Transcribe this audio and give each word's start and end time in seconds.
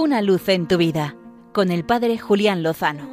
Una 0.00 0.22
luz 0.22 0.48
en 0.48 0.68
tu 0.68 0.76
vida 0.76 1.16
con 1.52 1.72
el 1.72 1.84
Padre 1.84 2.18
Julián 2.18 2.62
Lozano. 2.62 3.10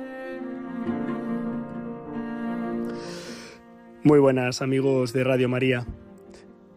Muy 4.04 4.20
buenas 4.20 4.62
amigos 4.62 5.12
de 5.12 5.24
Radio 5.24 5.50
María. 5.50 5.88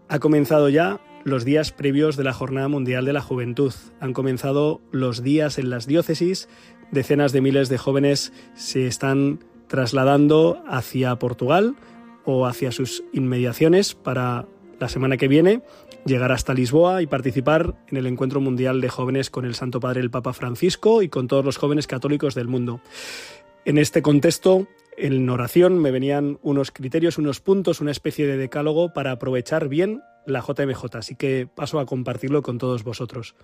Ha 0.08 0.18
comenzado 0.18 0.70
ya 0.70 0.98
los 1.24 1.44
días 1.44 1.72
previos 1.72 2.16
de 2.16 2.24
la 2.24 2.32
Jornada 2.32 2.68
Mundial 2.68 3.04
de 3.04 3.12
la 3.12 3.20
Juventud. 3.20 3.74
Han 4.00 4.14
comenzado 4.14 4.80
los 4.92 5.22
días 5.22 5.58
en 5.58 5.68
las 5.68 5.86
diócesis. 5.86 6.48
Decenas 6.90 7.32
de 7.32 7.42
miles 7.42 7.68
de 7.68 7.76
jóvenes 7.76 8.32
se 8.54 8.86
están 8.86 9.44
trasladando 9.66 10.62
hacia 10.66 11.16
Portugal 11.16 11.76
o 12.24 12.46
hacia 12.46 12.72
sus 12.72 13.04
inmediaciones 13.12 13.94
para 13.94 14.46
la 14.78 14.88
semana 14.88 15.16
que 15.16 15.28
viene 15.28 15.62
llegar 16.04 16.32
hasta 16.32 16.54
Lisboa 16.54 17.02
y 17.02 17.06
participar 17.06 17.74
en 17.88 17.96
el 17.96 18.06
Encuentro 18.06 18.40
Mundial 18.40 18.80
de 18.80 18.88
Jóvenes 18.88 19.30
con 19.30 19.44
el 19.44 19.54
Santo 19.54 19.80
Padre 19.80 20.00
el 20.00 20.10
Papa 20.10 20.32
Francisco 20.32 21.02
y 21.02 21.08
con 21.08 21.28
todos 21.28 21.44
los 21.44 21.56
jóvenes 21.56 21.86
católicos 21.86 22.34
del 22.34 22.48
mundo. 22.48 22.80
En 23.64 23.78
este 23.78 24.02
contexto, 24.02 24.66
en 24.96 25.28
oración 25.28 25.78
me 25.78 25.90
venían 25.90 26.38
unos 26.42 26.70
criterios, 26.70 27.18
unos 27.18 27.40
puntos, 27.40 27.80
una 27.80 27.90
especie 27.90 28.26
de 28.26 28.36
decálogo 28.36 28.92
para 28.92 29.12
aprovechar 29.12 29.68
bien 29.68 30.02
la 30.26 30.40
JMJ, 30.40 30.96
así 30.96 31.14
que 31.14 31.48
paso 31.52 31.78
a 31.78 31.86
compartirlo 31.86 32.42
con 32.42 32.58
todos 32.58 32.84
vosotros. 32.84 33.34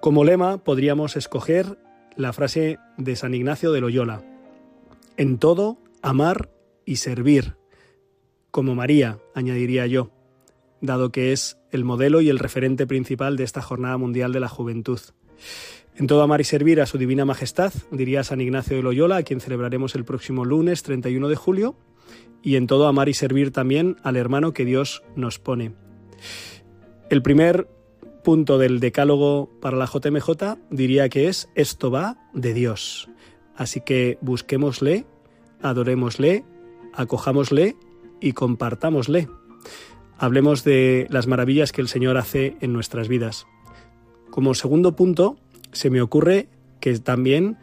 Como 0.00 0.24
lema 0.24 0.58
podríamos 0.58 1.16
escoger 1.16 1.78
la 2.16 2.32
frase 2.32 2.78
de 2.96 3.16
San 3.16 3.34
Ignacio 3.34 3.72
de 3.72 3.80
Loyola, 3.80 4.22
en 5.16 5.38
todo, 5.38 5.78
amar 6.02 6.50
y 6.84 6.96
servir 6.96 7.56
como 8.50 8.74
María, 8.74 9.18
añadiría 9.34 9.86
yo, 9.86 10.10
dado 10.80 11.10
que 11.10 11.32
es 11.32 11.58
el 11.70 11.84
modelo 11.84 12.20
y 12.20 12.28
el 12.28 12.38
referente 12.38 12.86
principal 12.86 13.36
de 13.36 13.44
esta 13.44 13.62
Jornada 13.62 13.96
Mundial 13.96 14.32
de 14.32 14.40
la 14.40 14.48
Juventud. 14.48 15.00
En 15.96 16.06
todo 16.06 16.22
amar 16.22 16.40
y 16.40 16.44
servir 16.44 16.80
a 16.80 16.86
su 16.86 16.96
Divina 16.96 17.24
Majestad, 17.24 17.72
diría 17.90 18.22
San 18.22 18.40
Ignacio 18.40 18.76
de 18.76 18.82
Loyola, 18.82 19.16
a 19.16 19.22
quien 19.22 19.40
celebraremos 19.40 19.94
el 19.94 20.04
próximo 20.04 20.44
lunes 20.44 20.82
31 20.84 21.28
de 21.28 21.36
julio, 21.36 21.76
y 22.42 22.56
en 22.56 22.66
todo 22.66 22.86
amar 22.86 23.08
y 23.08 23.14
servir 23.14 23.50
también 23.50 23.96
al 24.02 24.16
hermano 24.16 24.52
que 24.52 24.64
Dios 24.64 25.02
nos 25.16 25.38
pone. 25.38 25.72
El 27.10 27.22
primer 27.22 27.68
punto 28.22 28.58
del 28.58 28.78
decálogo 28.78 29.50
para 29.60 29.76
la 29.76 29.86
JMJ 29.86 30.58
diría 30.70 31.08
que 31.08 31.28
es 31.28 31.48
esto 31.54 31.90
va 31.90 32.18
de 32.32 32.54
Dios. 32.54 33.08
Así 33.56 33.80
que 33.80 34.18
busquémosle, 34.20 35.06
adorémosle, 35.62 36.44
acojámosle 36.92 37.76
y 38.20 38.32
compartámosle. 38.32 39.28
Hablemos 40.18 40.64
de 40.64 41.06
las 41.10 41.26
maravillas 41.26 41.72
que 41.72 41.80
el 41.80 41.88
Señor 41.88 42.16
hace 42.16 42.56
en 42.60 42.72
nuestras 42.72 43.08
vidas. 43.08 43.46
Como 44.30 44.54
segundo 44.54 44.96
punto, 44.96 45.38
se 45.72 45.90
me 45.90 46.02
ocurre 46.02 46.48
que 46.80 46.98
también 46.98 47.56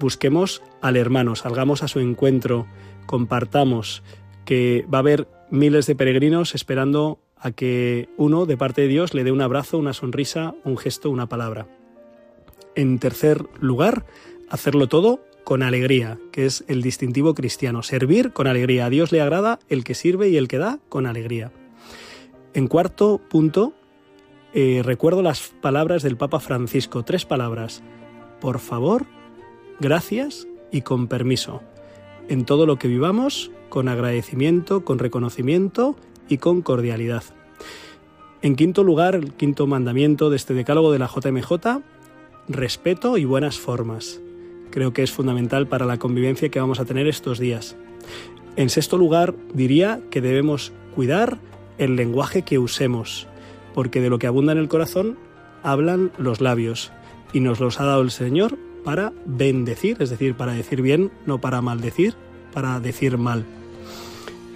busquemos 0.00 0.62
al 0.80 0.96
hermano, 0.96 1.36
salgamos 1.36 1.82
a 1.82 1.88
su 1.88 2.00
encuentro, 2.00 2.66
compartamos, 3.06 4.02
que 4.44 4.84
va 4.92 4.98
a 4.98 5.00
haber 5.00 5.28
miles 5.50 5.86
de 5.86 5.94
peregrinos 5.94 6.54
esperando 6.54 7.20
a 7.36 7.52
que 7.52 8.08
uno, 8.16 8.44
de 8.44 8.56
parte 8.56 8.82
de 8.82 8.88
Dios, 8.88 9.14
le 9.14 9.24
dé 9.24 9.32
un 9.32 9.40
abrazo, 9.40 9.78
una 9.78 9.92
sonrisa, 9.92 10.54
un 10.64 10.76
gesto, 10.76 11.10
una 11.10 11.28
palabra. 11.28 11.68
En 12.74 12.98
tercer 12.98 13.46
lugar, 13.60 14.04
hacerlo 14.48 14.88
todo 14.88 15.20
con 15.44 15.62
alegría, 15.62 16.18
que 16.32 16.46
es 16.46 16.64
el 16.68 16.82
distintivo 16.82 17.34
cristiano. 17.34 17.82
Servir 17.82 18.32
con 18.32 18.46
alegría. 18.46 18.86
A 18.86 18.90
Dios 18.90 19.10
le 19.10 19.20
agrada 19.20 19.58
el 19.68 19.84
que 19.84 19.94
sirve 19.94 20.28
y 20.28 20.36
el 20.36 20.48
que 20.48 20.58
da 20.58 20.78
con 20.88 21.06
alegría. 21.06 21.50
En 22.54 22.66
cuarto 22.66 23.20
punto, 23.28 23.72
eh, 24.54 24.82
recuerdo 24.84 25.22
las 25.22 25.52
palabras 25.60 26.02
del 26.02 26.16
Papa 26.16 26.40
Francisco, 26.40 27.04
tres 27.04 27.24
palabras. 27.24 27.82
Por 28.40 28.58
favor, 28.58 29.06
gracias 29.78 30.46
y 30.70 30.82
con 30.82 31.06
permiso. 31.08 31.62
En 32.28 32.44
todo 32.44 32.66
lo 32.66 32.78
que 32.78 32.88
vivamos, 32.88 33.50
con 33.68 33.88
agradecimiento, 33.88 34.84
con 34.84 34.98
reconocimiento 34.98 35.96
y 36.28 36.38
con 36.38 36.62
cordialidad. 36.62 37.22
En 38.42 38.56
quinto 38.56 38.84
lugar, 38.84 39.14
el 39.14 39.32
quinto 39.34 39.66
mandamiento 39.66 40.30
de 40.30 40.36
este 40.36 40.54
decálogo 40.54 40.92
de 40.92 40.98
la 40.98 41.08
JMJ, 41.08 41.82
respeto 42.48 43.18
y 43.18 43.24
buenas 43.24 43.58
formas 43.58 44.20
creo 44.70 44.92
que 44.92 45.02
es 45.02 45.12
fundamental 45.12 45.66
para 45.66 45.84
la 45.84 45.98
convivencia 45.98 46.48
que 46.48 46.60
vamos 46.60 46.80
a 46.80 46.84
tener 46.84 47.06
estos 47.06 47.38
días. 47.38 47.76
En 48.56 48.70
sexto 48.70 48.96
lugar, 48.96 49.34
diría 49.52 50.00
que 50.10 50.20
debemos 50.20 50.72
cuidar 50.94 51.38
el 51.80 51.96
lenguaje 51.96 52.42
que 52.42 52.58
usemos, 52.58 53.26
porque 53.74 54.00
de 54.00 54.10
lo 54.10 54.20
que 54.20 54.28
abunda 54.28 54.52
en 54.52 54.58
el 54.58 54.68
corazón 54.68 55.18
hablan 55.62 56.12
los 56.18 56.40
labios, 56.40 56.92
y 57.32 57.40
nos 57.40 57.60
los 57.60 57.80
ha 57.80 57.84
dado 57.84 58.02
el 58.02 58.10
Señor 58.10 58.58
para 58.84 59.12
bendecir, 59.24 59.96
es 60.00 60.10
decir, 60.10 60.34
para 60.34 60.52
decir 60.52 60.82
bien, 60.82 61.10
no 61.26 61.40
para 61.40 61.62
maldecir, 61.62 62.14
para 62.52 62.80
decir 62.80 63.18
mal. 63.18 63.44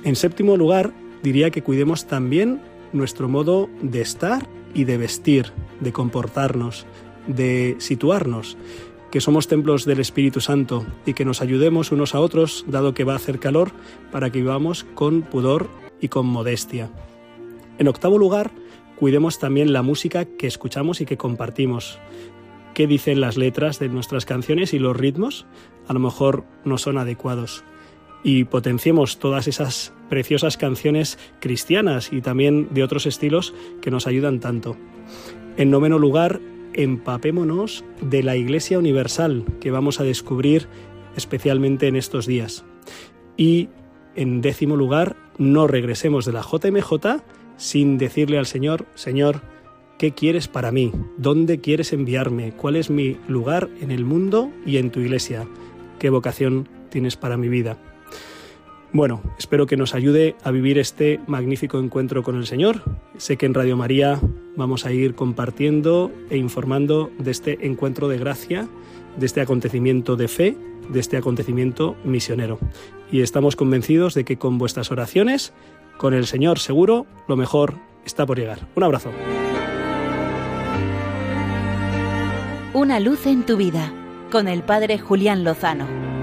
En 0.03 0.17
séptimo 0.17 0.57
lugar, 0.57 0.93
diría 1.23 1.51
que 1.51 1.63
cuidemos 1.63 2.07
también 2.07 2.61
nuestro 2.93 3.29
modo 3.29 3.69
de 3.83 4.01
estar 4.01 4.47
y 4.75 4.85
de 4.85 4.99
vestir, 4.99 5.53
de 5.81 5.93
comportarnos, 5.93 6.87
de 7.27 7.77
situarnos 7.79 8.57
que 9.11 9.21
somos 9.21 9.47
templos 9.47 9.85
del 9.85 10.01
Espíritu 10.01 10.41
Santo 10.41 10.85
y 11.07 11.15
que 11.15 11.25
nos 11.25 11.41
ayudemos 11.41 11.93
unos 11.93 12.17
a 12.17 12.21
otros, 12.21 12.65
dado 12.67 12.95
que 12.95 13.05
va 13.05 13.13
a 13.13 13.17
hacer 13.17 13.39
calor, 13.39 13.71
para 14.11 14.31
que 14.31 14.41
vivamos 14.41 14.85
con 14.95 15.23
pudor 15.23 15.69
y 16.01 16.09
con 16.09 16.27
modestia. 16.27 16.91
En 17.79 17.89
octavo 17.89 18.19
lugar, 18.19 18.53
cuidemos 18.97 19.39
también 19.39 19.73
la 19.73 19.83
música 19.83 20.25
que 20.25 20.47
escuchamos 20.47 21.01
y 21.01 21.07
que 21.07 21.17
compartimos. 21.17 21.99
¿Qué 22.73 22.87
dicen 22.87 23.21
las 23.21 23.37
letras 23.37 23.79
de 23.79 23.89
nuestras 23.89 24.25
canciones 24.25 24.75
y 24.75 24.79
los 24.79 24.97
ritmos? 24.97 25.47
A 25.89 25.93
lo 25.93 26.01
mejor 26.01 26.45
no 26.65 26.79
son 26.79 26.99
adecuados. 26.99 27.65
Y 28.23 28.45
potenciemos 28.45 29.19
todas 29.19 29.49
esas 29.49 29.93
preciosas 30.09 30.57
canciones 30.57 31.19
cristianas 31.41 32.13
y 32.13 32.21
también 32.21 32.69
de 32.73 32.83
otros 32.83 33.07
estilos 33.07 33.55
que 33.81 33.91
nos 33.91 34.07
ayudan 34.07 34.41
tanto. 34.41 34.77
En 35.57 35.71
noveno 35.71 35.99
lugar, 35.99 36.41
empapémonos 36.73 37.85
de 38.01 38.23
la 38.23 38.37
Iglesia 38.37 38.79
Universal 38.79 39.45
que 39.61 39.71
vamos 39.71 40.01
a 40.01 40.05
descubrir 40.05 40.69
especialmente 41.17 41.87
en 41.87 41.97
estos 41.97 42.27
días. 42.27 42.65
Y 43.37 43.69
en 44.17 44.41
décimo 44.41 44.77
lugar, 44.77 45.17
no 45.39 45.67
regresemos 45.67 46.25
de 46.25 46.33
la 46.33 46.43
JMJ 46.43 47.23
sin 47.57 47.99
decirle 47.99 48.39
al 48.39 48.47
Señor, 48.47 48.87
Señor, 48.95 49.41
¿qué 49.99 50.13
quieres 50.13 50.49
para 50.49 50.73
mí? 50.73 50.93
¿Dónde 51.17 51.61
quieres 51.61 51.93
enviarme? 51.93 52.53
¿Cuál 52.53 52.77
es 52.77 52.91
mi 52.91 53.17
lugar 53.29 53.69
en 53.81 53.91
el 53.91 54.05
mundo 54.05 54.51
y 54.67 54.79
en 54.79 54.91
tu 54.91 55.01
iglesia? 55.01 55.47
¿Qué 55.99 56.11
vocación 56.11 56.69
tienes 56.91 57.17
para 57.17 57.37
mi 57.37 57.49
vida? 57.49 57.79
Bueno, 58.95 59.23
espero 59.41 59.67
que 59.67 59.77
nos 59.77 59.93
ayude 59.93 60.37
a 60.45 60.53
vivir 60.53 60.79
este 60.79 61.19
magnífico 61.27 61.81
encuentro 61.81 62.23
con 62.23 62.37
el 62.37 62.47
Señor. 62.47 62.81
Sé 63.17 63.37
que 63.37 63.45
en 63.45 63.53
Radio 63.53 63.77
María 63.77 64.21
vamos 64.55 64.87
a 64.87 64.93
ir 64.93 65.17
compartiendo 65.17 66.13
e 66.31 66.37
informando 66.37 67.11
de 67.19 67.33
este 67.33 67.67
encuentro 67.67 68.07
de 68.07 68.19
gracia, 68.19 68.69
de 69.19 69.27
este 69.27 69.41
acontecimiento 69.41 70.15
de 70.15 70.29
fe, 70.29 70.57
de 70.89 71.01
este 71.01 71.17
acontecimiento 71.17 71.97
misionero. 72.05 72.61
Y 73.11 73.23
estamos 73.23 73.57
convencidos 73.57 74.15
de 74.15 74.25
que 74.25 74.39
con 74.39 74.59
vuestras 74.59 74.93
oraciones, 74.93 75.53
con 75.97 76.15
el 76.15 76.27
Señor 76.27 76.59
seguro, 76.59 77.07
lo 77.29 77.37
mejor 77.37 77.75
está 78.05 78.27
por 78.27 78.39
llegar. 78.39 78.67
Un 78.75 78.83
abrazo. 78.83 79.11
Una 82.73 83.01
luz 83.01 83.27
en 83.27 83.47
tu 83.47 83.57
vida, 83.57 83.93
con 84.31 84.49
el 84.49 84.63
Padre 84.63 84.99
Julián 84.99 85.45
Lozano. 85.45 86.14